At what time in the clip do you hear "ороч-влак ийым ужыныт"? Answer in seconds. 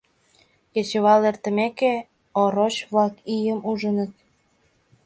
2.41-4.11